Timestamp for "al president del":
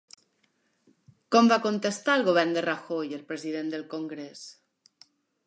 3.19-3.87